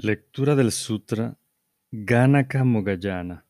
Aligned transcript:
Lectura 0.00 0.54
del 0.54 0.70
Sutra 0.70 1.36
Ganaka 1.90 2.62
Mogayana. 2.62 3.44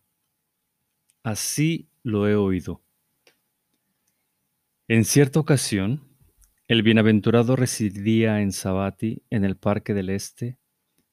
Así 1.23 1.91
lo 2.03 2.27
he 2.27 2.37
oído. 2.37 2.81
En 4.89 5.05
cierta 5.05 5.41
ocasión, 5.41 6.09
el 6.67 6.83
bienaventurado 6.83 7.55
residía 7.55 8.41
en 8.41 8.53
Sabati, 8.53 9.23
en 9.29 9.45
el 9.45 9.59
Parque 9.59 9.93
del 9.93 10.09
Este, 10.09 10.57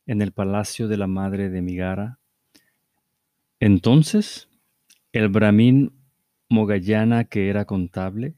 en 0.05 0.21
el 0.21 0.31
palacio 0.31 0.87
de 0.87 0.95
la 0.95 1.07
madre 1.07 1.49
de 1.49 1.61
Migara. 1.61 2.17
Entonces, 3.59 4.47
el 5.11 5.27
brahmin 5.27 5.91
Mogayana, 6.47 7.25
que 7.25 7.49
era 7.49 7.65
contable, 7.65 8.35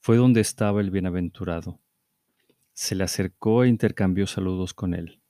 fue 0.00 0.16
donde 0.16 0.40
estaba 0.40 0.80
el 0.80 0.90
bienaventurado. 0.90 1.78
Se 2.72 2.96
le 2.96 3.04
acercó 3.04 3.62
e 3.62 3.68
intercambió 3.68 4.26
saludos 4.26 4.74
con 4.74 4.94
él. 4.94 5.20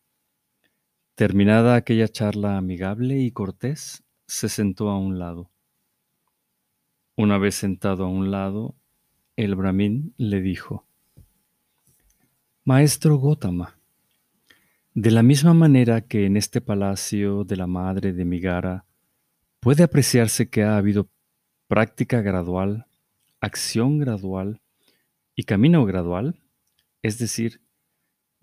Terminada 1.14 1.76
aquella 1.76 2.08
charla 2.08 2.56
amigable 2.56 3.20
y 3.20 3.30
cortés, 3.30 4.02
se 4.26 4.48
sentó 4.48 4.90
a 4.90 4.98
un 4.98 5.20
lado. 5.20 5.48
Una 7.14 7.38
vez 7.38 7.54
sentado 7.54 8.04
a 8.04 8.08
un 8.08 8.32
lado, 8.32 8.74
el 9.36 9.54
brahmin 9.54 10.12
le 10.16 10.40
dijo, 10.40 10.88
Maestro 12.64 13.18
Gotama, 13.18 13.78
de 14.94 15.12
la 15.12 15.22
misma 15.22 15.54
manera 15.54 16.00
que 16.00 16.26
en 16.26 16.36
este 16.36 16.60
palacio 16.60 17.44
de 17.44 17.58
la 17.58 17.68
madre 17.68 18.12
de 18.12 18.24
Migara 18.24 18.84
puede 19.60 19.84
apreciarse 19.84 20.50
que 20.50 20.64
ha 20.64 20.76
habido 20.76 21.08
práctica 21.68 22.22
gradual, 22.22 22.86
acción 23.40 23.98
gradual 23.98 24.62
y 25.36 25.44
camino 25.44 25.84
gradual, 25.84 26.40
es 27.02 27.18
decir, 27.18 27.60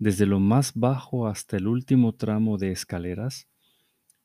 desde 0.02 0.26
lo 0.26 0.40
más 0.40 0.72
bajo 0.74 1.28
hasta 1.28 1.56
el 1.56 1.68
último 1.68 2.12
tramo 2.16 2.58
de 2.58 2.72
escaleras, 2.72 3.46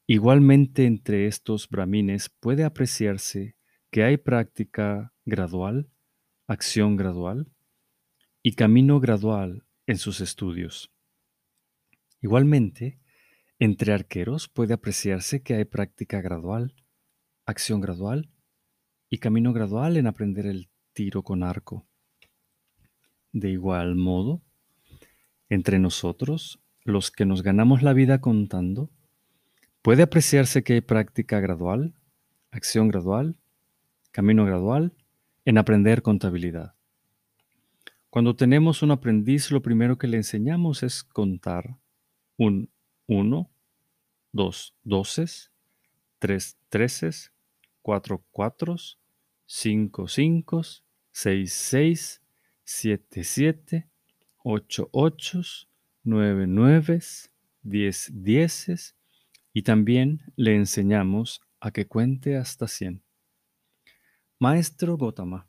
igualmente 0.07 0.87
entre 0.87 1.27
estos 1.27 1.69
brahmines 1.69 2.29
puede 2.29 2.63
apreciarse 2.63 3.55
que 3.91 4.03
hay 4.03 4.17
práctica 4.17 5.13
gradual, 5.23 5.87
acción 6.47 6.95
gradual 6.95 7.51
y 8.41 8.53
camino 8.53 8.99
gradual 8.99 9.67
en 9.85 9.99
sus 9.99 10.19
estudios. 10.19 10.91
Igualmente, 12.23 12.97
entre 13.59 13.93
arqueros 13.93 14.49
puede 14.49 14.73
apreciarse 14.73 15.43
que 15.43 15.53
hay 15.53 15.65
práctica 15.65 16.21
gradual, 16.21 16.73
acción 17.45 17.81
gradual 17.81 18.31
y 19.11 19.19
camino 19.19 19.53
gradual 19.53 19.97
en 19.97 20.07
aprender 20.07 20.47
el 20.47 20.71
tiro 20.93 21.21
con 21.21 21.43
arco. 21.43 21.85
De 23.31 23.51
igual 23.51 23.93
modo, 23.93 24.41
entre 25.49 25.79
nosotros, 25.79 26.59
los 26.83 27.11
que 27.11 27.25
nos 27.25 27.43
ganamos 27.43 27.81
la 27.83 27.93
vida 27.93 28.21
contando, 28.21 28.89
puede 29.81 30.03
apreciarse 30.03 30.63
que 30.63 30.73
hay 30.73 30.81
práctica 30.81 31.39
gradual, 31.39 31.93
acción 32.51 32.87
gradual, 32.87 33.35
camino 34.11 34.45
gradual 34.45 34.93
en 35.45 35.57
aprender 35.57 36.01
contabilidad. 36.01 36.73
Cuando 38.09 38.35
tenemos 38.35 38.81
un 38.81 38.91
aprendiz, 38.91 39.51
lo 39.51 39.61
primero 39.61 39.97
que 39.97 40.07
le 40.07 40.17
enseñamos 40.17 40.81
es 40.83 41.03
contar 41.03 41.77
un 42.37 42.69
1, 43.07 43.49
2 44.31 44.75
doces, 44.83 45.51
3 46.19 46.57
treces, 46.69 47.31
4 47.81 48.23
cuatros, 48.31 48.99
5 49.45 50.07
cinco, 50.07 50.61
6 51.11 51.53
seis, 51.53 52.21
7 52.63 53.23
siete, 53.23 53.87
ocho 54.49 54.89
ochos, 54.93 55.67
nueve 56.03 56.47
nueves, 56.47 57.29
diez 57.63 58.09
dieces, 58.13 58.95
y 59.51 59.63
también 59.63 60.21
le 60.37 60.55
enseñamos 60.55 61.41
a 61.59 61.71
que 61.71 61.85
cuente 61.85 62.37
hasta 62.37 62.67
cien. 62.67 63.03
Maestro 64.39 64.95
Gotama, 64.97 65.47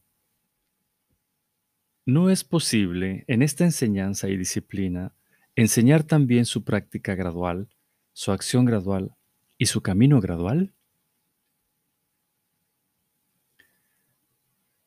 no 2.06 2.28
es 2.28 2.42
posible 2.42 3.24
en 3.28 3.42
esta 3.42 3.64
enseñanza 3.64 4.28
y 4.28 4.36
disciplina 4.36 5.14
enseñar 5.54 6.02
también 6.02 6.44
su 6.44 6.64
práctica 6.64 7.14
gradual, 7.14 7.68
su 8.12 8.32
acción 8.32 8.64
gradual 8.64 9.14
y 9.58 9.66
su 9.66 9.80
camino 9.80 10.20
gradual? 10.20 10.72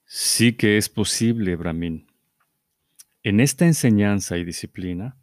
Sí 0.06 0.54
que 0.58 0.78
es 0.78 0.90
posible, 0.90 1.56
Brahmin. 1.56 2.11
En 3.24 3.40
esta 3.40 3.68
enseñanza 3.68 4.40
y 4.40 4.44
disciplina, 4.44 5.16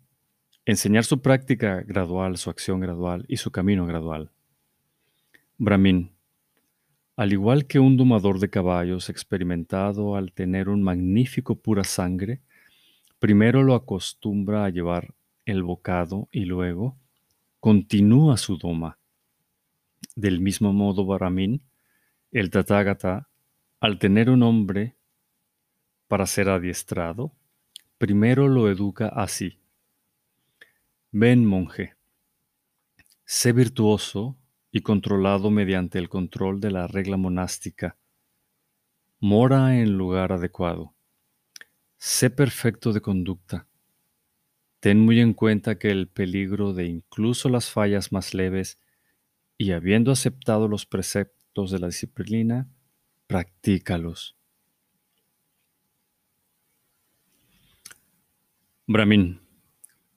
enseñar 0.64 1.02
su 1.02 1.20
práctica 1.20 1.82
gradual, 1.82 2.36
su 2.36 2.48
acción 2.48 2.78
gradual 2.78 3.24
y 3.26 3.38
su 3.38 3.50
camino 3.50 3.86
gradual. 3.86 4.30
Brahmin, 5.56 6.12
al 7.16 7.32
igual 7.32 7.66
que 7.66 7.80
un 7.80 7.96
domador 7.96 8.38
de 8.38 8.50
caballos 8.50 9.10
experimentado 9.10 10.14
al 10.14 10.30
tener 10.30 10.68
un 10.68 10.80
magnífico 10.80 11.56
pura 11.56 11.82
sangre, 11.82 12.40
primero 13.18 13.64
lo 13.64 13.74
acostumbra 13.74 14.64
a 14.64 14.70
llevar 14.70 15.16
el 15.44 15.64
bocado 15.64 16.28
y 16.30 16.44
luego 16.44 16.96
continúa 17.58 18.36
su 18.36 18.58
doma. 18.58 19.00
Del 20.14 20.38
mismo 20.38 20.72
modo, 20.72 21.04
Brahmin, 21.04 21.62
el 22.30 22.50
Tathagata, 22.50 23.28
al 23.80 23.98
tener 23.98 24.30
un 24.30 24.44
hombre 24.44 24.94
para 26.06 26.26
ser 26.26 26.48
adiestrado, 26.48 27.32
primero 27.98 28.46
lo 28.46 28.70
educa 28.70 29.08
así. 29.08 29.58
Ven, 31.10 31.44
monje, 31.44 31.96
sé 33.24 33.52
virtuoso 33.52 34.38
y 34.70 34.82
controlado 34.82 35.50
mediante 35.50 35.98
el 35.98 36.08
control 36.08 36.60
de 36.60 36.70
la 36.70 36.86
regla 36.86 37.16
monástica. 37.16 37.96
Mora 39.18 39.80
en 39.80 39.98
lugar 39.98 40.32
adecuado. 40.32 40.94
Sé 41.96 42.30
perfecto 42.30 42.92
de 42.92 43.00
conducta. 43.00 43.66
Ten 44.78 45.00
muy 45.00 45.18
en 45.18 45.34
cuenta 45.34 45.76
que 45.76 45.90
el 45.90 46.06
peligro 46.06 46.72
de 46.72 46.86
incluso 46.86 47.48
las 47.48 47.70
fallas 47.70 48.12
más 48.12 48.32
leves 48.32 48.78
y 49.56 49.72
habiendo 49.72 50.12
aceptado 50.12 50.68
los 50.68 50.86
preceptos 50.86 51.72
de 51.72 51.80
la 51.80 51.88
disciplina, 51.88 52.68
practícalos. 53.26 54.37
Brahmin. 58.90 59.38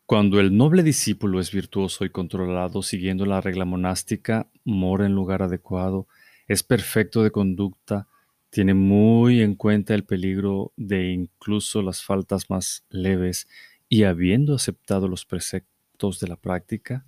Cuando 0.06 0.40
el 0.40 0.56
noble 0.56 0.82
discípulo 0.82 1.42
es 1.42 1.52
virtuoso 1.52 2.06
y 2.06 2.09
controlado 2.09 2.82
siguiendo 2.82 3.26
la 3.26 3.42
regla 3.42 3.66
monástica, 3.66 4.50
mora 4.64 5.06
en 5.06 5.14
lugar 5.14 5.44
adecuado, 5.44 6.08
es 6.48 6.64
perfecto 6.64 7.22
de 7.22 7.31
conducta, 7.31 8.08
tiene 8.50 8.74
muy 8.74 9.42
en 9.42 9.56
cuenta 9.56 9.94
el 9.94 10.06
peligro 10.06 10.72
de 10.78 11.12
incluso 11.12 11.81
las 11.81 12.02
faltas 12.02 12.50
más 12.50 12.86
leves 12.90 13.50
y 13.90 14.04
habiendo 14.04 14.56
aceptado 14.56 15.10
los 15.10 15.26
preceptos 15.26 16.22
de 16.22 16.30
la 16.30 16.38
práctica, 16.38 17.06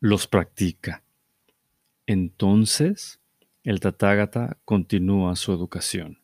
los 0.00 0.26
practica. 0.26 1.02
Entonces, 2.06 3.20
el 3.62 3.78
Tathagata 3.78 4.56
continúa 4.64 5.36
su 5.36 5.52
educación. 5.52 6.22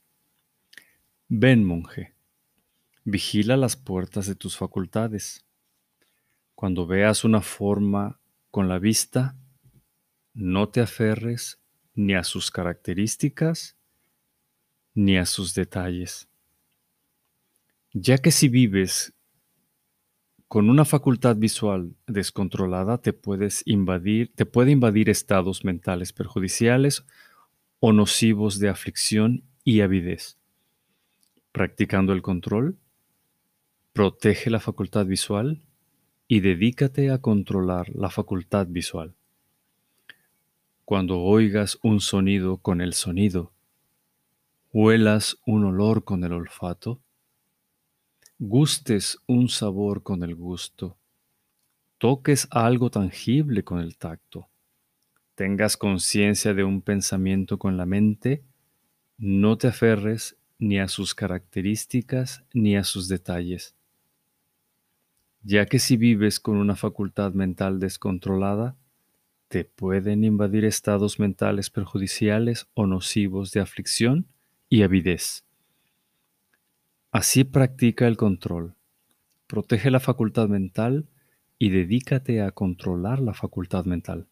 Ven, 1.29 1.67
monje 1.67 2.18
Vigila 3.05 3.57
las 3.57 3.77
puertas 3.77 4.27
de 4.27 4.35
tus 4.35 4.57
facultades. 4.57 5.45
Cuando 6.55 6.87
veas 6.87 7.25
una 7.25 7.41
forma 7.41 8.21
con 8.51 8.69
la 8.69 8.79
vista, 8.79 9.37
no 10.35 10.69
te 10.69 10.81
aferres 10.81 11.59
ni 11.95 12.15
a 12.15 12.25
sus 12.25 12.51
características 12.51 13.77
ni 14.95 15.17
a 15.17 15.27
sus 15.27 15.55
detalles. 15.55 16.29
Ya 17.93 18.19
que 18.19 18.31
si 18.31 18.49
vives 18.49 19.15
con 20.49 20.71
una 20.71 20.85
facultad 20.85 21.37
visual 21.37 21.95
descontrolada 22.07 22.99
te 22.99 23.13
puedes 23.13 23.63
invadir, 23.67 24.33
te 24.35 24.47
puede 24.47 24.73
invadir 24.73 25.11
estados 25.11 25.65
mentales 25.65 26.13
perjudiciales 26.13 27.05
o 27.81 27.93
nocivos 27.93 28.59
de 28.59 28.69
aflicción 28.69 29.45
y 29.63 29.81
avidez. 29.81 30.39
Practicando 31.53 32.13
el 32.13 32.23
control, 32.23 32.79
Protege 33.99 34.49
la 34.49 34.61
facultad 34.61 35.07
visual 35.07 35.61
y 36.29 36.39
dedícate 36.39 37.11
a 37.11 37.19
controlar 37.19 37.89
la 37.97 38.11
facultad 38.11 38.69
visual. 38.69 39.13
Cuando 40.85 41.19
oigas 41.21 41.81
un 41.83 41.99
sonido 41.99 42.59
con 42.59 42.81
el 42.81 42.93
sonido, 42.93 43.51
huelas 44.73 45.39
un 45.47 45.65
olor 45.65 46.05
con 46.05 46.23
el 46.23 46.33
olfato, 46.33 47.01
gustes 48.39 49.19
un 49.27 49.49
sabor 49.49 50.05
con 50.05 50.23
el 50.23 50.37
gusto, 50.37 50.97
toques 51.99 52.47
algo 52.53 52.93
tangible 52.93 53.65
con 53.65 53.81
el 53.81 53.97
tacto, 53.97 54.47
tengas 55.35 55.77
conciencia 55.77 56.55
de 56.55 56.63
un 56.63 56.83
pensamiento 56.83 57.59
con 57.59 57.77
la 57.77 57.85
mente, 57.85 58.45
no 59.17 59.59
te 59.59 59.67
aferres 59.67 60.37
ni 60.61 60.79
a 60.79 60.87
sus 60.87 61.17
características 61.17 62.45
ni 62.55 62.77
a 62.77 62.85
sus 62.85 63.09
detalles 63.09 63.75
ya 65.49 65.65
que 65.65 65.79
si 65.79 65.97
vives 65.97 66.41
con 66.41 66.59
una 66.59 66.77
facultad 66.77 67.33
mental 67.33 67.81
descontrolada, 67.81 68.77
te 69.49 69.65
pueden 69.65 70.23
invadir 70.23 70.67
estados 70.67 71.19
mentales 71.19 71.71
perjudiciales 71.71 72.67
o 72.75 72.87
nocivos 72.87 73.53
de 73.53 73.61
aflicción 73.61 74.27
y 74.69 74.83
avidez. 74.83 75.47
Así 77.13 77.45
practica 77.45 78.07
el 78.07 78.19
control. 78.19 78.75
Protege 79.47 79.91
la 79.91 80.01
facultad 80.01 80.49
mental 80.49 81.09
y 81.59 81.71
dedícate 81.71 82.43
a 82.43 82.51
controlar 82.51 83.19
la 83.19 83.33
facultad 83.33 83.87
mental. 83.87 84.27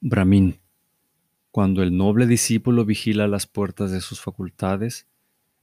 Brahmin. 0.00 0.58
Cuando 1.52 1.84
el 1.84 1.96
noble 1.96 2.26
discípulo 2.26 2.84
vigila 2.84 3.28
las 3.28 3.46
puertas 3.46 3.92
de 3.92 4.00
sus 4.00 4.20
facultades, 4.20 5.06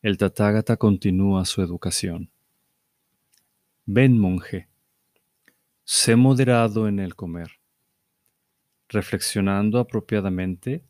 el 0.01 0.17
Tathagata 0.17 0.77
continúa 0.77 1.43
su 1.43 1.61
educación. 1.61 2.29
Ven, 3.85 4.17
monje, 4.17 4.67
sé 5.83 6.15
moderado 6.15 6.87
en 6.87 6.99
el 6.99 7.15
comer. 7.15 7.59
Reflexionando 8.89 9.79
apropiadamente, 9.79 10.83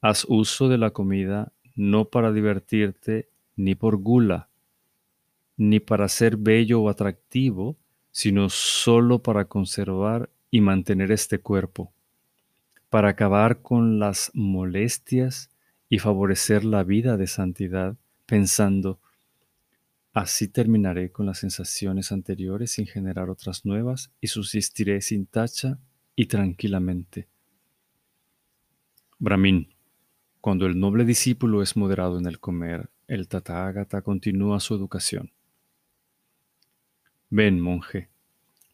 haz 0.00 0.24
uso 0.28 0.68
de 0.68 0.78
la 0.78 0.90
comida 0.90 1.52
no 1.74 2.06
para 2.06 2.32
divertirte 2.32 3.28
ni 3.56 3.74
por 3.74 3.96
gula, 3.96 4.48
ni 5.56 5.80
para 5.80 6.08
ser 6.08 6.36
bello 6.36 6.82
o 6.82 6.88
atractivo, 6.88 7.76
sino 8.10 8.48
solo 8.48 9.22
para 9.22 9.44
conservar 9.44 10.30
y 10.50 10.60
mantener 10.60 11.12
este 11.12 11.38
cuerpo 11.38 11.92
para 12.90 13.10
acabar 13.10 13.62
con 13.62 13.98
las 14.00 14.30
molestias 14.34 15.48
y 15.88 16.00
favorecer 16.00 16.64
la 16.64 16.82
vida 16.82 17.16
de 17.16 17.28
santidad, 17.28 17.96
pensando, 18.26 18.98
así 20.12 20.48
terminaré 20.48 21.12
con 21.12 21.26
las 21.26 21.38
sensaciones 21.38 22.12
anteriores 22.12 22.72
sin 22.72 22.86
generar 22.86 23.30
otras 23.30 23.64
nuevas 23.64 24.10
y 24.20 24.26
subsistiré 24.26 25.00
sin 25.00 25.26
tacha 25.26 25.78
y 26.16 26.26
tranquilamente. 26.26 27.28
Brahmin. 29.18 29.74
Cuando 30.40 30.64
el 30.64 30.80
noble 30.80 31.04
discípulo 31.04 31.62
es 31.62 31.76
moderado 31.76 32.18
en 32.18 32.26
el 32.26 32.40
comer, 32.40 32.88
el 33.06 33.28
Tathagata 33.28 34.00
continúa 34.00 34.58
su 34.58 34.74
educación. 34.74 35.30
Ven, 37.28 37.60
monje, 37.60 38.08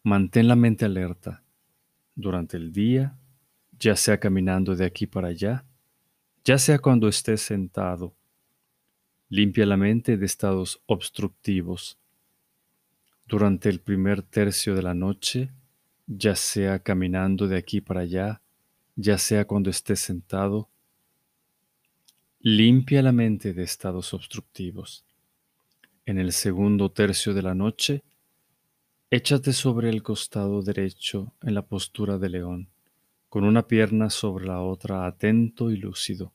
mantén 0.04 0.46
la 0.46 0.54
mente 0.54 0.84
alerta. 0.84 1.42
Durante 2.14 2.56
el 2.56 2.72
día 2.72 3.18
ya 3.78 3.96
sea 3.96 4.18
caminando 4.18 4.74
de 4.74 4.86
aquí 4.86 5.06
para 5.06 5.28
allá, 5.28 5.64
ya 6.44 6.58
sea 6.58 6.78
cuando 6.78 7.08
estés 7.08 7.42
sentado. 7.42 8.15
Limpia 9.28 9.66
la 9.66 9.76
mente 9.76 10.16
de 10.16 10.24
estados 10.24 10.80
obstructivos. 10.86 11.98
Durante 13.26 13.68
el 13.68 13.80
primer 13.80 14.22
tercio 14.22 14.74
de 14.74 14.82
la 14.82 14.94
noche, 14.94 15.50
ya 16.06 16.36
sea 16.36 16.78
caminando 16.78 17.48
de 17.48 17.56
aquí 17.56 17.80
para 17.80 18.02
allá, 18.02 18.40
ya 18.94 19.18
sea 19.18 19.44
cuando 19.44 19.68
estés 19.68 19.98
sentado, 19.98 20.68
limpia 22.40 23.02
la 23.02 23.10
mente 23.12 23.52
de 23.52 23.64
estados 23.64 24.14
obstructivos. 24.14 25.04
En 26.04 26.18
el 26.18 26.32
segundo 26.32 26.92
tercio 26.92 27.34
de 27.34 27.42
la 27.42 27.54
noche, 27.54 28.04
échate 29.10 29.52
sobre 29.52 29.88
el 29.88 30.04
costado 30.04 30.62
derecho 30.62 31.32
en 31.42 31.54
la 31.54 31.62
postura 31.62 32.18
de 32.18 32.28
león 32.28 32.68
con 33.28 33.44
una 33.44 33.66
pierna 33.66 34.08
sobre 34.08 34.46
la 34.46 34.62
otra 34.62 35.04
atento 35.04 35.70
y 35.70 35.76
lúcido, 35.76 36.32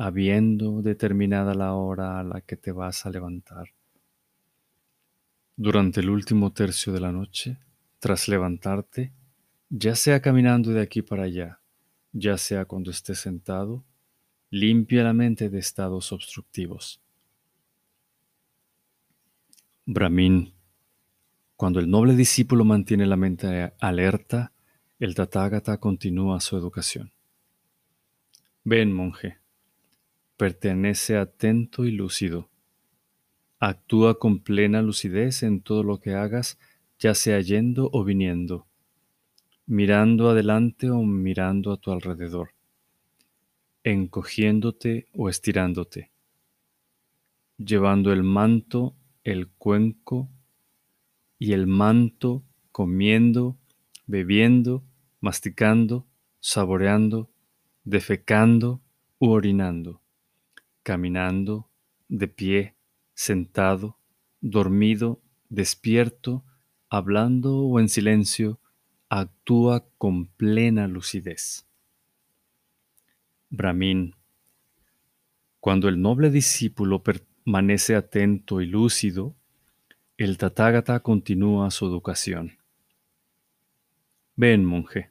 habiendo 0.00 0.80
determinada 0.80 1.54
la 1.54 1.74
hora 1.74 2.20
a 2.20 2.22
la 2.22 2.40
que 2.40 2.56
te 2.56 2.70
vas 2.70 3.04
a 3.04 3.10
levantar. 3.10 3.74
Durante 5.56 5.98
el 5.98 6.08
último 6.08 6.52
tercio 6.52 6.92
de 6.92 7.00
la 7.00 7.10
noche, 7.10 7.58
tras 7.98 8.28
levantarte, 8.28 9.12
ya 9.68 9.96
sea 9.96 10.22
caminando 10.22 10.70
de 10.70 10.82
aquí 10.82 11.02
para 11.02 11.24
allá, 11.24 11.58
ya 12.12 12.38
sea 12.38 12.64
cuando 12.64 12.92
estés 12.92 13.18
sentado, 13.18 13.84
limpia 14.50 15.02
la 15.02 15.12
mente 15.12 15.50
de 15.50 15.58
estados 15.58 16.12
obstructivos. 16.12 17.00
Brahmin. 19.84 20.54
Cuando 21.56 21.80
el 21.80 21.90
noble 21.90 22.14
discípulo 22.14 22.64
mantiene 22.64 23.04
la 23.04 23.16
mente 23.16 23.72
alerta, 23.80 24.52
el 25.00 25.16
Tathagata 25.16 25.78
continúa 25.78 26.38
su 26.38 26.56
educación. 26.56 27.10
Ven, 28.62 28.92
monje, 28.92 29.38
pertenece 30.38 31.16
atento 31.16 31.84
y 31.84 31.90
lúcido. 31.90 32.48
Actúa 33.58 34.20
con 34.20 34.38
plena 34.38 34.80
lucidez 34.82 35.42
en 35.42 35.60
todo 35.60 35.82
lo 35.82 35.98
que 35.98 36.14
hagas, 36.14 36.58
ya 37.00 37.14
sea 37.14 37.40
yendo 37.40 37.90
o 37.92 38.04
viniendo, 38.04 38.68
mirando 39.66 40.30
adelante 40.30 40.90
o 40.90 41.02
mirando 41.02 41.72
a 41.72 41.76
tu 41.76 41.90
alrededor, 41.90 42.50
encogiéndote 43.82 45.08
o 45.12 45.28
estirándote, 45.28 46.12
llevando 47.56 48.12
el 48.12 48.22
manto, 48.22 48.94
el 49.24 49.48
cuenco 49.48 50.28
y 51.36 51.52
el 51.52 51.66
manto, 51.66 52.44
comiendo, 52.70 53.58
bebiendo, 54.06 54.84
masticando, 55.20 56.06
saboreando, 56.38 57.28
defecando 57.82 58.80
u 59.18 59.30
orinando, 59.30 60.00
caminando, 60.88 61.68
de 62.08 62.28
pie, 62.28 62.74
sentado, 63.12 63.98
dormido, 64.40 65.20
despierto, 65.50 66.46
hablando 66.88 67.58
o 67.58 67.78
en 67.78 67.90
silencio, 67.90 68.58
actúa 69.10 69.84
con 69.98 70.28
plena 70.28 70.88
lucidez. 70.88 71.66
Brahmin. 73.50 74.14
Cuando 75.60 75.90
el 75.90 76.00
noble 76.00 76.30
discípulo 76.30 77.02
permanece 77.02 77.94
atento 77.94 78.62
y 78.62 78.66
lúcido, 78.66 79.36
el 80.16 80.38
Tathagata 80.38 81.00
continúa 81.00 81.70
su 81.70 81.84
educación. 81.84 82.56
Ven, 84.36 84.64
monje. 84.64 85.10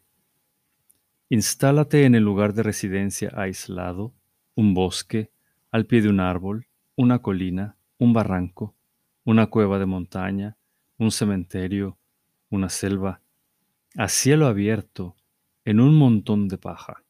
Instálate 1.30 2.06
en 2.06 2.16
el 2.16 2.24
lugar 2.24 2.56
de 2.56 2.64
residencia 2.64 3.32
aislado, 3.36 4.16
un 4.56 4.74
bosque, 4.74 5.30
al 5.72 5.86
pie 5.86 6.02
de 6.02 6.10
un 6.10 6.20
árbol, 6.20 6.68
una 6.96 7.20
colina, 7.20 7.78
un 7.98 8.14
barranco, 8.14 8.76
una 9.24 9.48
cueva 9.48 9.80
de 9.80 9.86
montaña, 9.86 10.58
un 10.98 11.12
cementerio, 11.12 11.98
una 12.50 12.70
selva, 12.70 13.22
a 13.96 14.08
cielo 14.08 14.48
abierto, 14.48 15.16
en 15.66 15.80
un 15.80 15.96
montón 15.96 16.48
de 16.48 16.58
paja. 16.58 17.04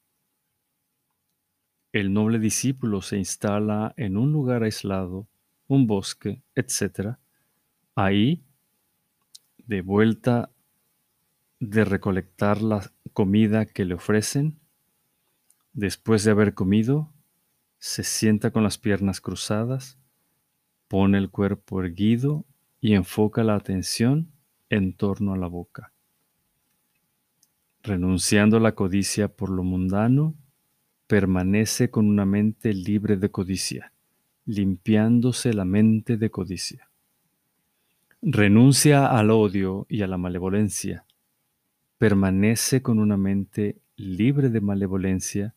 El 1.91 2.13
noble 2.13 2.39
discípulo 2.39 3.01
se 3.01 3.17
instala 3.17 3.93
en 3.97 4.17
un 4.17 4.31
lugar 4.31 4.63
aislado, 4.63 5.27
un 5.67 5.87
bosque, 5.87 6.41
etc. 6.55 7.17
Ahí, 7.95 8.43
de 9.57 9.81
vuelta 9.81 10.51
de 11.59 11.85
recolectar 11.85 12.61
la 12.61 12.91
comida 13.13 13.65
que 13.65 13.85
le 13.85 13.95
ofrecen. 13.95 14.59
Después 15.73 16.23
de 16.23 16.31
haber 16.31 16.53
comido, 16.53 17.13
se 17.79 18.03
sienta 18.03 18.51
con 18.51 18.63
las 18.63 18.77
piernas 18.77 19.21
cruzadas, 19.21 19.97
pone 20.87 21.17
el 21.17 21.29
cuerpo 21.29 21.81
erguido 21.81 22.45
y 22.79 22.93
enfoca 22.93 23.43
la 23.43 23.55
atención 23.55 24.31
en 24.69 24.93
torno 24.93 25.33
a 25.33 25.37
la 25.37 25.47
boca. 25.47 25.93
Renunciando 27.83 28.57
a 28.57 28.59
la 28.59 28.73
codicia 28.73 29.27
por 29.29 29.49
lo 29.49 29.63
mundano, 29.63 30.35
permanece 31.07 31.89
con 31.89 32.07
una 32.07 32.25
mente 32.25 32.73
libre 32.73 33.15
de 33.15 33.31
codicia, 33.31 33.93
limpiándose 34.45 35.53
la 35.53 35.63
mente 35.63 36.17
de 36.17 36.29
codicia. 36.29 36.89
Renuncia 38.21 39.07
al 39.07 39.31
odio 39.31 39.85
y 39.89 40.01
a 40.01 40.07
la 40.07 40.17
malevolencia, 40.17 41.05
permanece 41.97 42.81
con 42.81 42.99
una 42.99 43.15
mente 43.15 43.79
libre 43.95 44.49
de 44.49 44.59
malevolencia, 44.59 45.55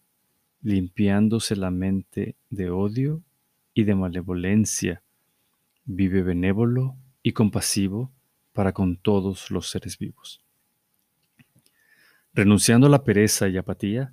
limpiándose 0.62 1.57
la 1.57 1.71
mente 1.71 2.37
de 2.50 2.71
odio 2.71 3.23
y 3.75 3.85
de 3.85 3.95
malevolencia. 3.95 5.02
Vive 5.85 6.23
benévolo 6.23 6.97
y 7.23 7.33
compasivo 7.33 8.12
para 8.52 8.73
con 8.73 8.97
todos 8.97 9.50
los 9.50 9.71
seres 9.71 9.99
vivos. 9.99 10.45
Renunciando 12.35 12.87
a 12.87 12.90
la 12.90 13.05
pereza 13.05 13.49
y 13.49 13.57
apatía, 13.57 14.12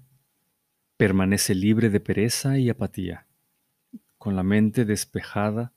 permanece 0.96 1.54
libre 1.54 1.90
de 1.90 2.00
pereza 2.00 2.58
y 2.58 2.70
apatía, 2.70 3.28
con 4.18 4.36
la 4.36 4.44
mente 4.44 4.86
despejada, 4.86 5.74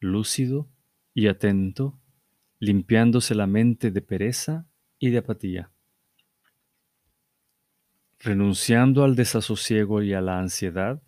lúcido 0.00 0.68
y 1.14 1.26
atento, 1.26 1.98
limpiándose 2.58 3.34
la 3.34 3.46
mente 3.46 3.90
de 3.90 4.00
pereza 4.00 4.66
y 4.98 5.10
de 5.10 5.18
apatía 5.18 5.70
Renunciando 8.24 9.02
al 9.02 9.16
desasosiego 9.16 10.00
y 10.00 10.14
a 10.14 10.20
la 10.20 10.38
ansiedad, 10.38 11.02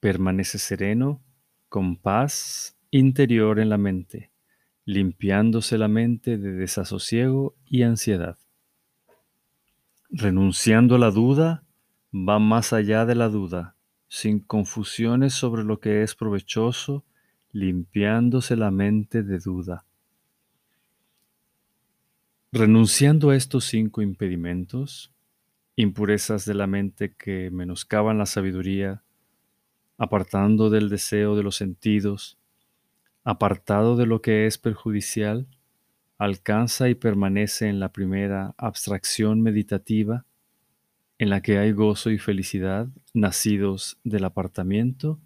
permanece 0.00 0.56
sereno, 0.56 1.22
con 1.68 1.98
paz 1.98 2.78
interior 2.90 3.60
en 3.60 3.68
la 3.68 3.76
mente, 3.76 4.30
limpiándose 4.86 5.76
la 5.76 5.88
mente 5.88 6.38
de 6.38 6.52
desasosiego 6.52 7.54
y 7.66 7.82
ansiedad. 7.82 8.38
Renunciando 10.08 10.94
a 10.94 10.98
la 10.98 11.10
duda, 11.10 11.62
va 12.10 12.38
más 12.38 12.72
allá 12.72 13.04
de 13.04 13.16
la 13.16 13.28
duda, 13.28 13.76
sin 14.08 14.40
confusiones 14.40 15.34
sobre 15.34 15.62
lo 15.62 15.78
que 15.78 16.02
es 16.02 16.14
provechoso, 16.14 17.04
limpiándose 17.52 18.56
la 18.56 18.70
mente 18.70 19.22
de 19.22 19.40
duda. 19.40 19.84
Renunciando 22.50 23.28
a 23.28 23.36
estos 23.36 23.66
cinco 23.66 24.00
impedimentos, 24.00 25.12
impurezas 25.76 26.46
de 26.46 26.54
la 26.54 26.66
mente 26.66 27.14
que 27.14 27.50
menoscaban 27.50 28.18
la 28.18 28.26
sabiduría, 28.26 29.02
apartando 29.98 30.70
del 30.70 30.88
deseo 30.88 31.36
de 31.36 31.42
los 31.42 31.56
sentidos, 31.56 32.38
apartado 33.24 33.96
de 33.96 34.06
lo 34.06 34.22
que 34.22 34.46
es 34.46 34.56
perjudicial, 34.56 35.46
alcanza 36.18 36.88
y 36.88 36.94
permanece 36.94 37.68
en 37.68 37.78
la 37.78 37.92
primera 37.92 38.54
abstracción 38.56 39.42
meditativa, 39.42 40.24
en 41.18 41.30
la 41.30 41.42
que 41.42 41.58
hay 41.58 41.72
gozo 41.72 42.10
y 42.10 42.18
felicidad 42.18 42.88
nacidos 43.12 43.98
del 44.04 44.24
apartamiento 44.24 45.18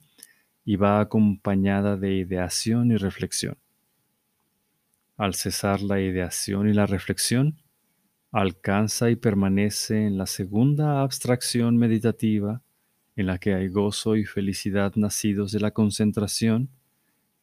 y 0.65 0.77
va 0.77 1.01
acompañada 1.01 1.97
de 1.97 2.15
ideación 2.15 2.91
y 2.91 2.97
reflexión. 2.97 3.57
Al 5.17 5.35
cesar 5.35 5.83
la 5.83 6.01
ideación 6.01 6.69
y 6.69 6.73
la 6.73 6.87
reflexión, 6.87 7.61
alcanza 8.33 9.11
y 9.11 9.17
permanece 9.17 10.07
en 10.07 10.17
la 10.17 10.27
segunda 10.27 11.03
abstracción 11.03 11.77
meditativa, 11.77 12.63
en 13.17 13.27
la 13.27 13.39
que 13.39 13.55
hay 13.55 13.69
gozo 13.69 14.17
y 14.17 14.25
felicidad 14.25 14.95
nacidos 14.95 15.53
de 15.53 15.61
la 15.61 15.73
concentración, 15.73 16.71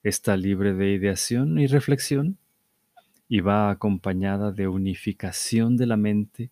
está 0.03 0.37
libre 0.37 0.73
de 0.73 0.93
ideación 0.93 1.59
y 1.59 1.67
reflexión 1.67 2.37
y 3.27 3.41
va 3.41 3.69
acompañada 3.69 4.51
de 4.51 4.67
unificación 4.67 5.75
de 5.75 5.85
la 5.85 5.97
mente 5.97 6.51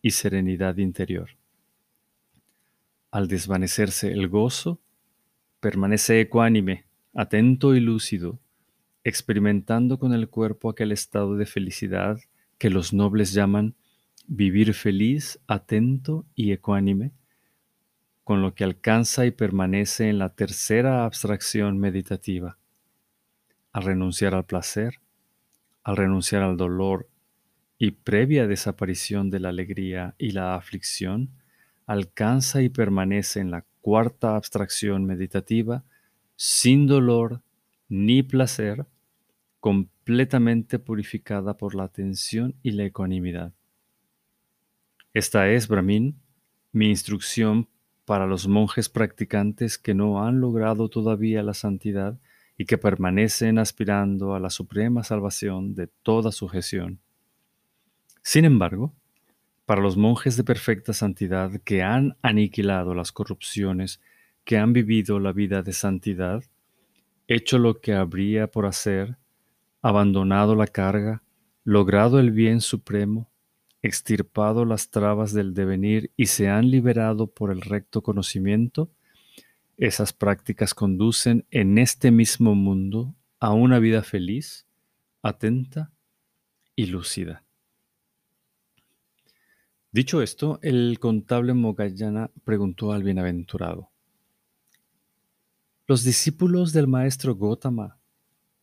y 0.00 0.10
serenidad 0.10 0.76
interior. 0.76 1.30
Al 3.10 3.26
desvanecerse 3.26 4.12
el 4.12 4.28
gozo, 4.28 4.80
permanece 5.60 6.20
ecuánime, 6.20 6.84
atento 7.14 7.74
y 7.74 7.80
lúcido, 7.80 8.38
experimentando 9.04 9.98
con 9.98 10.12
el 10.12 10.28
cuerpo 10.28 10.70
aquel 10.70 10.92
estado 10.92 11.36
de 11.36 11.46
felicidad 11.46 12.18
que 12.62 12.70
los 12.70 12.92
nobles 12.92 13.32
llaman 13.32 13.74
vivir 14.28 14.72
feliz, 14.72 15.40
atento 15.48 16.26
y 16.36 16.52
ecuánime, 16.52 17.10
con 18.22 18.40
lo 18.40 18.54
que 18.54 18.62
alcanza 18.62 19.26
y 19.26 19.32
permanece 19.32 20.08
en 20.08 20.20
la 20.20 20.28
tercera 20.28 21.04
abstracción 21.04 21.78
meditativa. 21.78 22.58
Al 23.72 23.82
renunciar 23.82 24.36
al 24.36 24.44
placer, 24.44 25.00
al 25.82 25.96
renunciar 25.96 26.44
al 26.44 26.56
dolor 26.56 27.08
y 27.78 27.90
previa 27.90 28.46
desaparición 28.46 29.28
de 29.28 29.40
la 29.40 29.48
alegría 29.48 30.14
y 30.16 30.30
la 30.30 30.54
aflicción, 30.54 31.30
alcanza 31.84 32.62
y 32.62 32.68
permanece 32.68 33.40
en 33.40 33.50
la 33.50 33.64
cuarta 33.80 34.36
abstracción 34.36 35.04
meditativa 35.04 35.82
sin 36.36 36.86
dolor 36.86 37.42
ni 37.88 38.22
placer, 38.22 38.86
completamente 39.62 40.80
purificada 40.80 41.56
por 41.56 41.76
la 41.76 41.84
atención 41.84 42.56
y 42.64 42.72
la 42.72 42.84
ecuanimidad. 42.84 43.52
Esta 45.14 45.48
es, 45.50 45.68
Brahmin, 45.68 46.16
mi 46.72 46.88
instrucción 46.88 47.68
para 48.04 48.26
los 48.26 48.48
monjes 48.48 48.88
practicantes 48.88 49.78
que 49.78 49.94
no 49.94 50.26
han 50.26 50.40
logrado 50.40 50.88
todavía 50.88 51.44
la 51.44 51.54
santidad 51.54 52.18
y 52.58 52.64
que 52.64 52.76
permanecen 52.76 53.60
aspirando 53.60 54.34
a 54.34 54.40
la 54.40 54.50
suprema 54.50 55.04
salvación 55.04 55.76
de 55.76 55.86
toda 55.86 56.32
sujeción. 56.32 56.98
Sin 58.20 58.44
embargo, 58.44 58.92
para 59.64 59.80
los 59.80 59.96
monjes 59.96 60.36
de 60.36 60.42
perfecta 60.42 60.92
santidad 60.92 61.52
que 61.60 61.84
han 61.84 62.16
aniquilado 62.20 62.96
las 62.96 63.12
corrupciones, 63.12 64.00
que 64.42 64.58
han 64.58 64.72
vivido 64.72 65.20
la 65.20 65.30
vida 65.32 65.62
de 65.62 65.72
santidad, 65.72 66.42
hecho 67.28 67.58
lo 67.60 67.80
que 67.80 67.94
habría 67.94 68.48
por 68.48 68.66
hacer, 68.66 69.18
abandonado 69.82 70.54
la 70.54 70.68
carga, 70.68 71.22
logrado 71.64 72.20
el 72.20 72.30
bien 72.30 72.60
supremo, 72.60 73.30
extirpado 73.82 74.64
las 74.64 74.90
trabas 74.90 75.32
del 75.32 75.54
devenir 75.54 76.12
y 76.16 76.26
se 76.26 76.48
han 76.48 76.70
liberado 76.70 77.26
por 77.26 77.50
el 77.50 77.60
recto 77.60 78.02
conocimiento, 78.02 78.90
esas 79.76 80.12
prácticas 80.12 80.72
conducen 80.72 81.44
en 81.50 81.78
este 81.78 82.12
mismo 82.12 82.54
mundo 82.54 83.14
a 83.40 83.52
una 83.52 83.80
vida 83.80 84.04
feliz, 84.04 84.66
atenta 85.20 85.90
y 86.76 86.86
lúcida. 86.86 87.44
Dicho 89.90 90.22
esto, 90.22 90.60
el 90.62 90.98
contable 91.00 91.52
Mogayana 91.52 92.30
preguntó 92.44 92.92
al 92.92 93.02
bienaventurado, 93.02 93.90
¿Los 95.88 96.04
discípulos 96.04 96.72
del 96.72 96.86
maestro 96.86 97.34
Gotama 97.34 97.98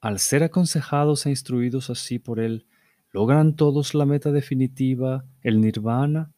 al 0.02 0.20
ser 0.20 0.44
aconsejados 0.44 1.26
e 1.26 1.30
instruidos 1.30 1.90
así 1.90 2.20
por 2.20 2.40
él, 2.40 2.66
logran 3.12 3.56
todos 3.56 3.94
la 3.94 4.06
meta 4.06 4.32
definitiva, 4.32 5.26
el 5.42 5.62
nirvana, 5.62 6.32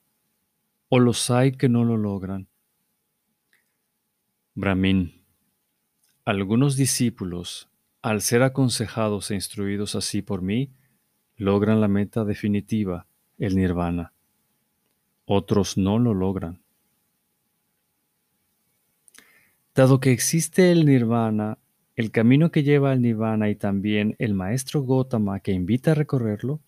o 0.90 1.00
los 1.00 1.30
hay 1.30 1.52
que 1.52 1.70
no 1.70 1.84
lo 1.84 1.98
logran. 1.98 2.48
Brahmin, 4.56 5.24
algunos 6.26 6.76
discípulos, 6.76 7.70
al 8.02 8.22
ser 8.22 8.44
aconsejados 8.44 9.32
e 9.32 9.36
instruidos 9.36 9.96
así 9.96 10.22
por 10.22 10.42
mí, 10.42 10.74
logran 11.36 11.82
la 11.82 11.88
meta 11.88 12.26
definitiva, 12.26 13.08
el 13.38 13.56
nirvana. 13.56 14.14
Otros 15.26 15.78
no 15.78 16.00
lo 16.00 16.14
logran. 16.14 16.62
Dado 19.74 20.00
que 20.00 20.12
existe 20.12 20.72
el 20.72 20.86
nirvana 20.86 21.58
el 21.96 22.12
camino 22.12 22.52
que 22.52 22.64
lleva 22.64 22.92
al 22.92 23.02
nirvana 23.02 23.50
y 23.50 23.56
también 23.56 24.16
el 24.20 24.34
maestro 24.34 24.82
Gotama 24.82 25.40
que 25.40 25.52
invita 25.52 25.92
a 25.92 25.96
recorrerlo? 25.96 26.62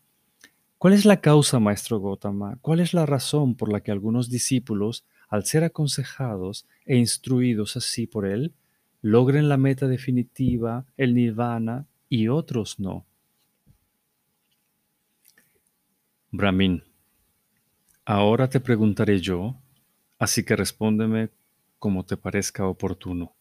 ¿Cuál 0.78 0.94
es 0.94 1.06
la 1.06 1.22
causa, 1.22 1.60
maestro 1.60 2.00
Gotama? 2.00 2.58
¿Cuál 2.62 2.82
es 2.82 2.94
la 2.94 3.06
razón 3.06 3.56
por 3.56 3.72
la 3.72 3.82
que 3.82 3.92
algunos 3.92 4.30
discípulos, 4.30 5.06
al 5.30 5.46
ser 5.46 5.64
aconsejados 5.64 6.68
e 6.86 6.98
instruidos 6.98 7.78
así 7.78 8.06
por 8.06 8.26
él, 8.26 8.54
logren 9.02 9.48
la 9.48 9.58
meta 9.58 9.88
definitiva, 9.88 10.86
el 10.98 11.16
nirvana, 11.16 11.88
y 12.10 12.28
otros 12.28 12.80
no? 12.80 13.06
Brahmin, 16.32 16.84
ahora 18.06 18.50
te 18.50 18.60
preguntaré 18.60 19.20
yo, 19.20 19.56
así 20.20 20.44
que 20.44 20.56
respóndeme 20.56 21.30
como 21.80 22.04
te 22.06 22.18
parezca 22.18 22.68
oportuno. 22.68 23.34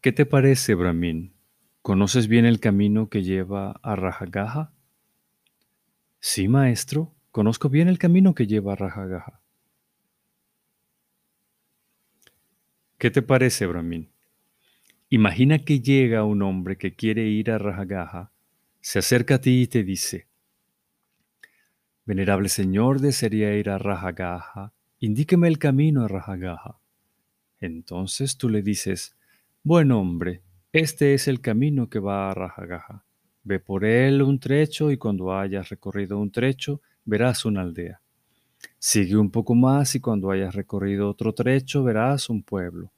¿Qué 0.00 0.12
te 0.12 0.26
parece, 0.26 0.76
Brahmin? 0.76 1.34
¿Conoces 1.82 2.28
bien 2.28 2.44
el 2.46 2.60
camino 2.60 3.08
que 3.08 3.24
lleva 3.24 3.72
a 3.82 3.96
Rajagaha? 3.96 4.72
Sí, 6.20 6.46
maestro, 6.46 7.16
conozco 7.32 7.68
bien 7.68 7.88
el 7.88 7.98
camino 7.98 8.32
que 8.32 8.46
lleva 8.46 8.74
a 8.74 8.76
Rajagaha. 8.76 9.40
¿Qué 12.96 13.10
te 13.10 13.22
parece, 13.22 13.66
Brahmin? 13.66 14.08
Imagina 15.10 15.64
que 15.64 15.80
llega 15.80 16.22
un 16.22 16.42
hombre 16.42 16.78
que 16.78 16.94
quiere 16.94 17.24
ir 17.24 17.50
a 17.50 17.58
Rajagaha, 17.58 18.30
se 18.80 19.00
acerca 19.00 19.34
a 19.34 19.40
ti 19.40 19.62
y 19.62 19.66
te 19.66 19.82
dice, 19.82 20.28
Venerable 22.04 22.48
Señor, 22.48 23.00
desearía 23.00 23.52
ir 23.56 23.68
a 23.68 23.78
Rajagaha, 23.78 24.72
indíqueme 25.00 25.48
el 25.48 25.58
camino 25.58 26.04
a 26.04 26.08
Rajagaha. 26.08 26.78
Entonces 27.58 28.38
tú 28.38 28.48
le 28.48 28.62
dices, 28.62 29.17
Buen 29.70 29.92
hombre, 29.92 30.40
este 30.72 31.12
es 31.12 31.28
el 31.28 31.42
camino 31.42 31.90
que 31.90 31.98
va 31.98 32.30
a 32.30 32.34
Rajagaja. 32.34 33.04
Ve 33.42 33.60
por 33.60 33.84
él 33.84 34.22
un 34.22 34.40
trecho 34.40 34.90
y 34.90 34.96
cuando 34.96 35.36
hayas 35.36 35.68
recorrido 35.68 36.18
un 36.18 36.30
trecho 36.30 36.80
verás 37.04 37.44
una 37.44 37.60
aldea. 37.60 38.00
Sigue 38.78 39.18
un 39.18 39.30
poco 39.30 39.54
más 39.54 39.94
y 39.94 40.00
cuando 40.00 40.30
hayas 40.30 40.54
recorrido 40.54 41.10
otro 41.10 41.34
trecho 41.34 41.84
verás 41.84 42.30
un 42.30 42.42
pueblo. 42.42 42.92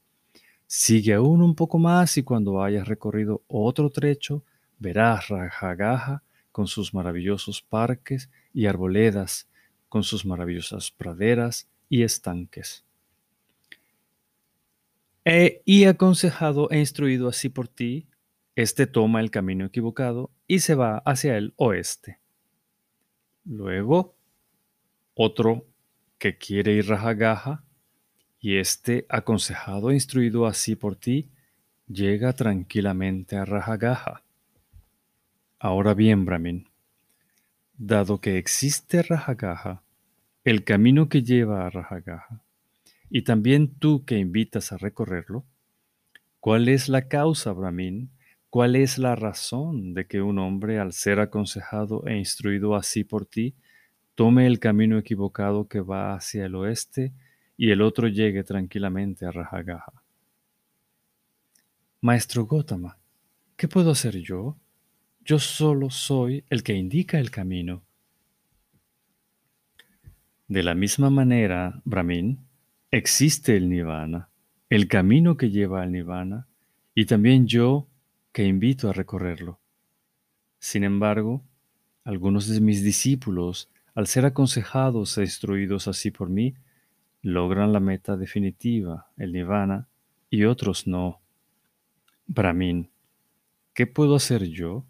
Sigue 0.69 1.15
aún 1.15 1.43
un 1.43 1.57
poco 1.57 1.81
más 1.81 2.17
y 2.19 2.23
cuando 2.23 2.63
hayas 2.63 2.87
recorrido 2.87 3.43
otro 3.49 3.91
trecho 3.91 4.45
verás 4.79 5.27
Rajagaja 5.27 6.23
con 6.53 6.69
sus 6.69 6.95
maravillosos 6.95 7.63
parques 7.63 8.31
y 8.55 8.67
arboledas, 8.67 9.49
con 9.89 10.05
sus 10.05 10.25
maravillosas 10.25 10.93
praderas 10.93 11.69
y 11.89 12.05
estanques. 12.05 12.85
He, 15.25 15.63
y 15.65 15.85
aconsejado 15.85 16.71
e 16.71 16.79
instruido 16.79 17.29
así 17.29 17.49
por 17.49 17.69
ti, 17.69 18.09
este 18.57 18.87
toma 18.87 19.21
el 19.21 19.31
camino 19.31 19.67
equivocado 19.67 20.31
y 20.47 20.61
se 20.61 20.75
va 20.75 20.99
hacia 20.99 21.37
el 21.37 21.55
oeste. 21.57 22.19
Luego, 23.45 24.17
otro 25.15 25.67
que 26.19 26.37
quiere 26.37 26.73
ir 26.73 26.89
Rajagaha, 26.89 27.65
y 28.41 28.57
este 28.57 29.05
aconsejado 29.09 29.91
e 29.91 29.95
instruido 29.95 30.47
así 30.47 30.75
por 30.75 30.97
ti, 30.97 31.29
llega 31.87 32.33
tranquilamente 32.33 33.37
a 33.37 33.45
Rajagaha. 33.45 34.23
Ahora 35.59 35.93
bien, 35.93 36.25
Brahmin, 36.25 36.69
dado 37.77 38.21
que 38.21 38.39
existe 38.39 39.03
Rajagaha, 39.03 39.83
el 40.45 40.65
camino 40.65 41.11
que 41.11 41.23
lleva 41.23 41.67
a 41.67 41.71
Rajagaha, 41.71 42.43
y 43.11 43.23
también 43.23 43.75
tú 43.75 44.05
que 44.05 44.19
invitas 44.19 44.73
a 44.73 44.79
recorrerlo, 44.79 45.45
¿cuál 46.39 46.69
es 46.69 46.89
la 46.89 47.09
causa, 47.09 47.53
Brahmin? 47.53 48.11
¿Cuál 48.49 48.77
es 48.77 48.99
la 48.99 49.17
razón 49.17 49.95
de 49.95 50.07
que 50.07 50.23
un 50.23 50.39
hombre, 50.39 50.79
al 50.79 50.93
ser 50.93 51.21
aconsejado 51.21 52.07
e 52.07 52.17
instruido 52.17 52.75
así 52.75 53.05
por 53.05 53.27
ti, 53.27 53.55
tome 54.15 54.47
el 54.47 54.59
camino 54.59 54.99
equivocado 54.99 55.69
que 55.69 55.81
va 55.81 56.15
hacia 56.15 56.47
el 56.47 56.55
oeste 56.55 57.13
y 57.57 57.71
el 57.71 57.83
otro 57.83 58.09
llegue 58.09 58.45
tranquilamente 58.45 59.27
a 59.27 59.33
Rajagaha? 59.33 60.03
Maestro 62.01 62.47
Gotama, 62.47 62.97
¿qué 63.57 63.69
puedo 63.69 63.91
hacer 63.91 64.17
yo? 64.19 64.57
Yo 65.25 65.39
solo 65.39 65.91
soy 65.91 66.45
el 66.49 66.63
que 66.63 66.75
indica 66.75 67.19
el 67.19 67.31
camino. 67.31 67.83
De 70.49 70.63
la 70.63 70.75
misma 70.75 71.11
manera, 71.11 71.81
Brahmin, 71.85 72.50
existe 72.91 73.57
el 73.57 73.69
nirvana, 73.69 74.31
el 74.69 74.89
camino 74.89 75.37
que 75.37 75.51
lleva 75.51 75.83
al 75.83 75.93
nirvana, 75.93 76.49
y 76.95 77.07
también 77.07 77.47
yo 77.47 77.89
que 78.33 78.45
invito 78.45 78.89
a 78.89 78.93
recorrerlo. 78.93 79.61
Sin 80.59 80.85
embargo, 80.85 81.45
algunos 82.05 82.49
de 82.49 82.61
mis 82.61 82.83
discípulos, 82.83 83.71
al 83.95 84.07
ser 84.07 84.27
aconsejados 84.27 85.17
e 85.19 85.23
instruidos 85.23 85.89
así 85.89 86.11
por 86.11 86.29
mí, 86.29 86.55
logran 87.23 87.73
la 87.73 87.81
meta 87.81 88.17
definitiva, 88.17 89.11
el 89.17 89.33
nirvana, 89.33 89.89
y 90.29 90.45
otros 90.45 90.87
no. 90.87 91.21
Brahmin, 92.27 92.91
¿qué 93.75 93.87
puedo 93.87 94.15
hacer 94.15 94.45
yo? 94.45 94.85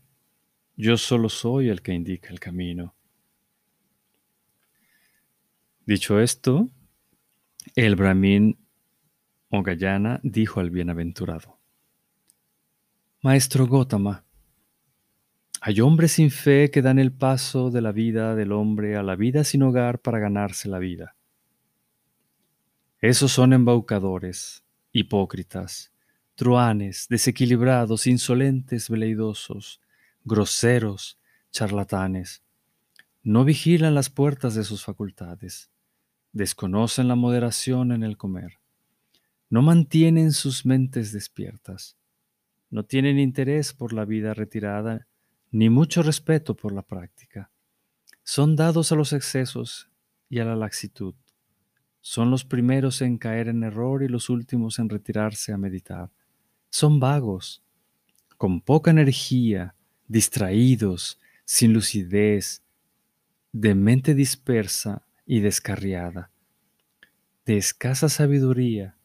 Yo 0.77 0.97
solo 0.97 1.29
soy 1.29 1.69
el 1.69 1.83
que 1.83 1.93
indica 1.93 2.31
el 2.31 2.41
camino. 2.41 2.95
Dicho 5.87 6.21
esto, 6.21 6.69
el 7.87 7.97
Brahmin 7.97 8.59
Ogayana 9.49 10.21
dijo 10.23 10.61
al 10.61 10.69
bienaventurado, 10.69 11.59
Maestro 13.23 13.67
Gotama, 13.67 14.27
hay 15.63 15.81
hombres 15.81 16.13
sin 16.13 16.31
fe 16.31 16.71
que 16.71 16.83
dan 16.83 16.99
el 16.99 17.11
paso 17.11 17.71
de 17.71 17.81
la 17.81 17.93
vida 17.93 18.35
del 18.35 18.53
hombre 18.53 18.97
a 18.97 19.03
la 19.03 19.17
vida 19.17 19.45
sin 19.45 19.63
hogar 19.63 19.99
para 19.99 20.19
ganarse 20.19 20.69
la 20.69 20.79
vida. 20.79 21.17
Esos 23.01 23.33
son 23.33 23.55
embaucadores, 23.55 24.63
hipócritas, 24.93 25.91
truanes, 26.35 27.07
desequilibrados, 27.09 28.07
insolentes, 28.07 28.91
veleidosos, 28.91 29.81
groseros, 30.25 31.19
charlatanes. 31.51 32.43
No 33.23 33.47
vigilan 33.47 33.95
las 33.95 34.11
puertas 34.11 34.55
de 34.55 34.65
sus 34.65 34.85
facultades, 34.85 35.71
desconocen 36.33 37.09
la 37.09 37.15
moderación 37.15 37.93
en 37.93 38.03
el 38.03 38.17
comer, 38.17 38.59
no 39.49 39.63
mantienen 39.63 40.33
sus 40.33 40.65
mentes 40.65 41.13
despiertas, 41.13 41.97
no 42.71 42.85
tienen 42.85 43.19
interés 43.19 43.73
por 43.73 43.93
la 43.93 44.05
vida 44.05 44.33
retirada, 44.35 45.07
ni 45.51 45.69
mucho 45.69 46.03
respeto 46.03 46.55
por 46.55 46.73
la 46.73 46.83
práctica. 46.83 47.51
Son 48.23 48.55
dados 48.55 48.93
a 48.93 48.95
los 48.95 49.13
excesos 49.13 49.91
y 50.29 50.39
a 50.39 50.45
la 50.45 50.55
laxitud. 50.55 51.15
Son 52.01 52.31
los 52.31 52.45
primeros 52.45 53.03
en 53.03 53.19
caer 53.19 53.49
en 53.49 53.65
error 53.65 54.05
y 54.05 54.09
los 54.09 54.31
últimos 54.31 54.79
en 54.79 54.89
retirarse 54.89 55.53
a 55.53 55.59
meditar 55.59 56.11
son 56.71 57.01
vagos, 57.01 57.63
con 58.39 58.61
poca 58.61 58.93
energía, 58.93 59.75
distraídos, 60.07 61.19
sin 61.45 61.73
lucidez, 61.73 62.63
de 63.53 63.75
mente 63.75 64.15
dispersa 64.15 65.05
y 65.31 65.39
descarriada, 65.39 66.33
de 67.47 67.57
escasa 67.57 68.09
sabiduría, 68.09 68.97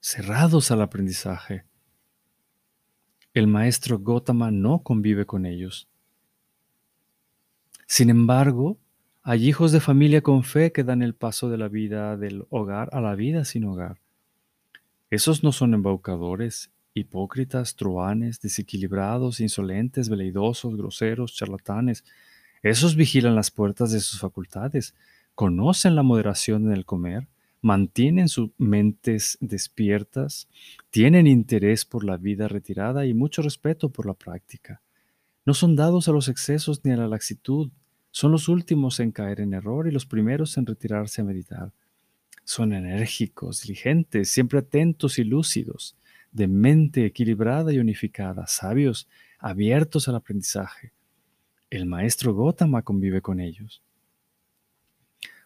cerrados 0.00 0.72
al 0.72 0.82
aprendizaje. 0.82 1.66
El 3.32 3.46
maestro 3.46 4.00
Gotama 4.00 4.50
no 4.50 4.82
convive 4.82 5.24
con 5.24 5.46
ellos. 5.46 5.86
Sin 7.86 8.10
embargo, 8.10 8.76
hay 9.22 9.48
hijos 9.48 9.70
de 9.70 9.78
familia 9.78 10.20
con 10.20 10.42
fe 10.42 10.72
que 10.72 10.82
dan 10.82 11.00
el 11.00 11.14
paso 11.14 11.48
de 11.48 11.58
la 11.58 11.68
vida 11.68 12.16
del 12.16 12.44
hogar 12.50 12.88
a 12.90 13.00
la 13.00 13.14
vida 13.14 13.44
sin 13.44 13.62
hogar. 13.62 14.00
Esos 15.10 15.44
no 15.44 15.52
son 15.52 15.74
embaucadores 15.74 16.72
hipócritas, 16.92 17.76
truanes, 17.76 18.40
desequilibrados, 18.40 19.38
insolentes, 19.38 20.08
veleidosos, 20.08 20.76
groseros, 20.76 21.34
charlatanes. 21.34 22.04
Esos 22.64 22.96
vigilan 22.96 23.36
las 23.36 23.52
puertas 23.52 23.92
de 23.92 24.00
sus 24.00 24.18
facultades, 24.18 24.96
conocen 25.38 25.94
la 25.94 26.02
moderación 26.02 26.66
en 26.66 26.72
el 26.72 26.84
comer, 26.84 27.28
mantienen 27.60 28.28
sus 28.28 28.50
mentes 28.58 29.38
despiertas, 29.40 30.48
tienen 30.90 31.28
interés 31.28 31.84
por 31.84 32.02
la 32.02 32.16
vida 32.16 32.48
retirada 32.48 33.06
y 33.06 33.14
mucho 33.14 33.40
respeto 33.40 33.88
por 33.88 34.04
la 34.04 34.14
práctica. 34.14 34.82
No 35.46 35.54
son 35.54 35.76
dados 35.76 36.08
a 36.08 36.10
los 36.10 36.26
excesos 36.26 36.84
ni 36.84 36.90
a 36.90 36.96
la 36.96 37.06
laxitud, 37.06 37.70
son 38.10 38.32
los 38.32 38.48
últimos 38.48 38.98
en 38.98 39.12
caer 39.12 39.38
en 39.38 39.54
error 39.54 39.86
y 39.86 39.92
los 39.92 40.06
primeros 40.06 40.58
en 40.58 40.66
retirarse 40.66 41.20
a 41.20 41.24
meditar. 41.24 41.72
Son 42.42 42.72
enérgicos, 42.72 43.62
diligentes, 43.62 44.32
siempre 44.32 44.58
atentos 44.58 45.20
y 45.20 45.22
lúcidos 45.22 45.96
de 46.32 46.48
mente 46.48 47.06
equilibrada 47.06 47.72
y 47.72 47.78
unificada, 47.78 48.48
sabios, 48.48 49.06
abiertos 49.38 50.08
al 50.08 50.16
aprendizaje. 50.16 50.90
El 51.70 51.86
maestro 51.86 52.34
Gotama 52.34 52.82
convive 52.82 53.22
con 53.22 53.38
ellos. 53.38 53.84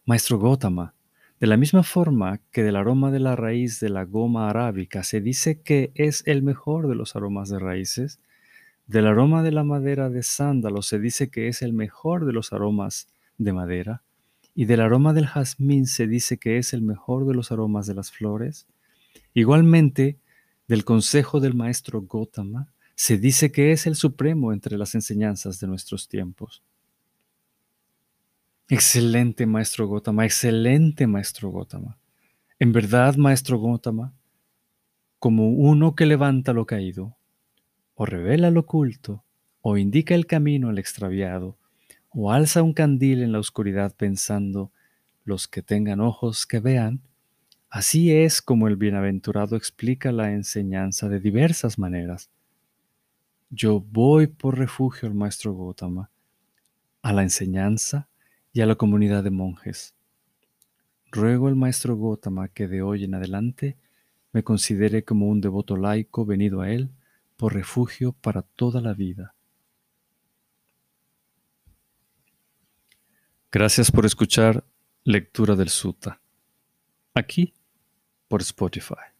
Maestro 0.04 0.36
Gotama, 0.36 0.94
de 1.38 1.46
la 1.46 1.56
misma 1.56 1.84
forma 1.84 2.40
que 2.50 2.64
del 2.64 2.74
aroma 2.74 3.12
de 3.12 3.20
la 3.20 3.36
raíz 3.36 3.78
de 3.78 3.88
la 3.88 4.04
goma 4.04 4.50
arábica 4.50 5.04
se 5.04 5.20
dice 5.20 5.60
que 5.60 5.92
es 5.94 6.24
el 6.26 6.42
mejor 6.42 6.88
de 6.88 6.96
los 6.96 7.14
aromas 7.14 7.50
de 7.50 7.60
raíces, 7.60 8.18
del 8.88 9.06
aroma 9.06 9.44
de 9.44 9.52
la 9.52 9.62
madera 9.62 10.10
de 10.10 10.24
sándalo 10.24 10.82
se 10.82 10.98
dice 10.98 11.30
que 11.30 11.46
es 11.46 11.62
el 11.62 11.72
mejor 11.72 12.26
de 12.26 12.32
los 12.32 12.52
aromas 12.52 13.06
de 13.38 13.52
madera, 13.52 14.02
y 14.56 14.64
del 14.64 14.80
aroma 14.80 15.12
del 15.12 15.28
jazmín 15.28 15.86
se 15.86 16.08
dice 16.08 16.36
que 16.36 16.58
es 16.58 16.72
el 16.72 16.82
mejor 16.82 17.24
de 17.24 17.34
los 17.34 17.52
aromas 17.52 17.86
de 17.86 17.94
las 17.94 18.10
flores. 18.10 18.66
Igualmente, 19.34 20.18
del 20.66 20.84
consejo 20.84 21.38
del 21.38 21.54
maestro 21.54 22.02
Gotama 22.02 22.72
se 22.96 23.18
dice 23.18 23.52
que 23.52 23.70
es 23.70 23.86
el 23.86 23.94
supremo 23.94 24.52
entre 24.52 24.76
las 24.78 24.96
enseñanzas 24.96 25.60
de 25.60 25.68
nuestros 25.68 26.08
tiempos. 26.08 26.60
Excelente 28.68 29.46
maestro 29.46 29.87
Gotama, 29.87 30.25
excelente 30.25 31.07
maestro 31.07 31.51
Gotama. 31.51 31.98
En 32.59 32.72
verdad, 32.72 33.16
maestro 33.16 33.59
Gotama, 33.59 34.14
como 35.18 35.51
uno 35.51 35.94
que 35.94 36.07
levanta 36.07 36.53
lo 36.53 36.66
caído, 36.66 37.16
o 37.94 38.07
revela 38.07 38.51
lo 38.51 38.61
oculto, 38.61 39.25
o 39.61 39.77
indica 39.77 40.14
el 40.14 40.27
camino 40.27 40.68
al 40.68 40.79
extraviado, 40.79 41.59
o 42.11 42.33
alza 42.33 42.62
un 42.62 42.72
candil 42.72 43.22
en 43.22 43.33
la 43.33 43.38
oscuridad 43.38 43.94
pensando, 43.96 44.72
los 45.25 45.48
que 45.48 45.62
tengan 45.62 46.01
ojos 46.01 46.46
que 46.46 46.61
vean, 46.61 47.03
Así 47.75 48.12
es 48.12 48.42
como 48.42 48.68
el 48.68 48.77
bienaventurado 48.77 49.57
explica 49.57 50.12
la 50.12 50.33
enseñanza 50.33 51.09
de 51.09 51.20
diversas 51.20 51.79
maneras. 51.79 52.29
Yo 53.48 53.81
voy 53.81 54.27
por 54.27 54.59
refugio 54.59 55.09
al 55.09 55.14
maestro 55.14 55.55
Gotama, 55.55 56.11
a 57.01 57.14
la 57.14 57.22
enseñanza 57.22 58.11
y 58.52 58.60
a 58.60 58.66
la 58.66 58.74
comunidad 58.74 59.24
de 59.24 59.30
monjes. 59.30 59.94
Ruego 61.10 61.48
al 61.48 61.56
maestro 61.56 61.96
Gotama 61.96 62.48
que 62.48 62.68
de 62.68 62.82
hoy 62.82 63.04
en 63.04 63.14
adelante 63.14 63.76
me 64.32 64.42
considere 64.42 65.04
como 65.04 65.28
un 65.28 65.40
devoto 65.40 65.76
laico 65.76 66.24
venido 66.24 66.60
a 66.60 66.70
él 66.70 66.90
por 67.36 67.54
refugio 67.54 68.12
para 68.12 68.42
toda 68.42 68.80
la 68.80 68.94
vida. 68.94 69.34
Gracias 73.50 73.90
por 73.90 74.06
escuchar 74.06 74.64
Lectura 75.04 75.56
del 75.56 75.68
Sutta. 75.68 76.20
Aquí 77.14 77.52
por 78.28 78.40
Spotify. 78.40 79.12